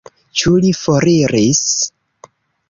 Ĉu 0.39 0.53
li 0.63 0.71
foriris? 0.79 1.61